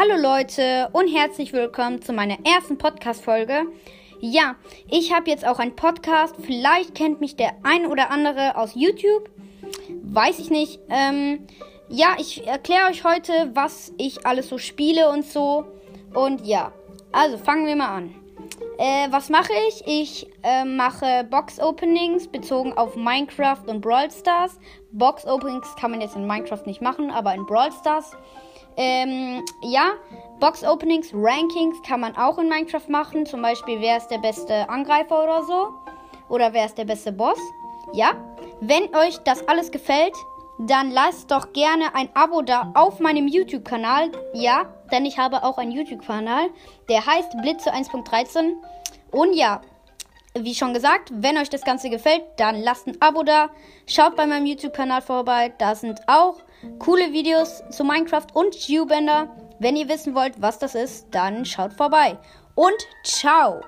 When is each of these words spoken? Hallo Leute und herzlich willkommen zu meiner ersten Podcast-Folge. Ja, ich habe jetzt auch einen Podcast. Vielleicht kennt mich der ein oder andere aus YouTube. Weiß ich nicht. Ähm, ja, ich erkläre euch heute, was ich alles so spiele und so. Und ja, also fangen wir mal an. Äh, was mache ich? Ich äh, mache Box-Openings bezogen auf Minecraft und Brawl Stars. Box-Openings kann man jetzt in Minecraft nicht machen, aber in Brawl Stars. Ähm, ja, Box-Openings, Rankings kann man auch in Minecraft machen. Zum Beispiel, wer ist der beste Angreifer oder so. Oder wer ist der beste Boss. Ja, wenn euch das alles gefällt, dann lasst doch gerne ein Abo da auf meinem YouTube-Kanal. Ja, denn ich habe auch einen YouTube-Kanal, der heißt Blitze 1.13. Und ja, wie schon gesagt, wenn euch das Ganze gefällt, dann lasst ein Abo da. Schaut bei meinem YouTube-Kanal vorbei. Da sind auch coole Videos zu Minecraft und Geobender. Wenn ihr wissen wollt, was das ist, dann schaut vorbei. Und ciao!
Hallo 0.00 0.16
Leute 0.16 0.88
und 0.94 1.08
herzlich 1.08 1.52
willkommen 1.52 2.00
zu 2.00 2.14
meiner 2.14 2.38
ersten 2.46 2.78
Podcast-Folge. 2.78 3.66
Ja, 4.18 4.54
ich 4.90 5.12
habe 5.12 5.28
jetzt 5.28 5.46
auch 5.46 5.58
einen 5.58 5.76
Podcast. 5.76 6.36
Vielleicht 6.40 6.94
kennt 6.94 7.20
mich 7.20 7.36
der 7.36 7.52
ein 7.64 7.84
oder 7.84 8.10
andere 8.10 8.56
aus 8.56 8.74
YouTube. 8.74 9.28
Weiß 10.04 10.38
ich 10.38 10.48
nicht. 10.48 10.80
Ähm, 10.88 11.46
ja, 11.90 12.16
ich 12.18 12.46
erkläre 12.46 12.88
euch 12.88 13.04
heute, 13.04 13.50
was 13.52 13.92
ich 13.98 14.24
alles 14.24 14.48
so 14.48 14.56
spiele 14.56 15.10
und 15.10 15.26
so. 15.26 15.66
Und 16.14 16.46
ja, 16.46 16.72
also 17.12 17.36
fangen 17.36 17.66
wir 17.66 17.76
mal 17.76 17.94
an. 17.94 18.14
Äh, 18.78 19.08
was 19.10 19.28
mache 19.28 19.52
ich? 19.68 19.82
Ich 19.86 20.26
äh, 20.42 20.64
mache 20.64 21.24
Box-Openings 21.30 22.28
bezogen 22.28 22.72
auf 22.72 22.96
Minecraft 22.96 23.64
und 23.66 23.82
Brawl 23.82 24.10
Stars. 24.10 24.58
Box-Openings 24.92 25.76
kann 25.76 25.90
man 25.90 26.00
jetzt 26.00 26.16
in 26.16 26.26
Minecraft 26.26 26.64
nicht 26.64 26.80
machen, 26.80 27.10
aber 27.10 27.34
in 27.34 27.44
Brawl 27.44 27.70
Stars. 27.70 28.16
Ähm, 28.76 29.44
ja, 29.62 29.92
Box-Openings, 30.40 31.10
Rankings 31.12 31.76
kann 31.86 32.00
man 32.00 32.16
auch 32.16 32.38
in 32.38 32.48
Minecraft 32.48 32.88
machen. 32.88 33.26
Zum 33.26 33.42
Beispiel, 33.42 33.80
wer 33.80 33.96
ist 33.96 34.08
der 34.08 34.18
beste 34.18 34.68
Angreifer 34.68 35.22
oder 35.22 35.42
so. 35.44 35.68
Oder 36.28 36.52
wer 36.52 36.66
ist 36.66 36.78
der 36.78 36.84
beste 36.84 37.12
Boss. 37.12 37.38
Ja, 37.92 38.12
wenn 38.60 38.94
euch 38.94 39.18
das 39.24 39.46
alles 39.48 39.70
gefällt, 39.70 40.14
dann 40.58 40.90
lasst 40.90 41.30
doch 41.30 41.52
gerne 41.52 41.94
ein 41.94 42.08
Abo 42.14 42.42
da 42.42 42.70
auf 42.74 43.00
meinem 43.00 43.26
YouTube-Kanal. 43.26 44.10
Ja, 44.34 44.66
denn 44.92 45.06
ich 45.06 45.18
habe 45.18 45.42
auch 45.42 45.58
einen 45.58 45.72
YouTube-Kanal, 45.72 46.48
der 46.88 47.04
heißt 47.04 47.32
Blitze 47.42 47.72
1.13. 47.72 48.52
Und 49.10 49.34
ja, 49.34 49.60
wie 50.38 50.54
schon 50.54 50.74
gesagt, 50.74 51.10
wenn 51.12 51.38
euch 51.38 51.50
das 51.50 51.64
Ganze 51.64 51.90
gefällt, 51.90 52.22
dann 52.36 52.60
lasst 52.60 52.86
ein 52.86 53.00
Abo 53.00 53.22
da. 53.22 53.50
Schaut 53.86 54.16
bei 54.16 54.26
meinem 54.26 54.46
YouTube-Kanal 54.46 55.02
vorbei. 55.02 55.52
Da 55.58 55.74
sind 55.74 56.00
auch 56.06 56.36
coole 56.78 57.12
Videos 57.12 57.62
zu 57.70 57.84
Minecraft 57.84 58.26
und 58.34 58.54
Geobender. 58.66 59.34
Wenn 59.58 59.76
ihr 59.76 59.88
wissen 59.88 60.14
wollt, 60.14 60.40
was 60.40 60.58
das 60.58 60.74
ist, 60.74 61.08
dann 61.10 61.44
schaut 61.44 61.72
vorbei. 61.72 62.16
Und 62.54 62.76
ciao! 63.04 63.60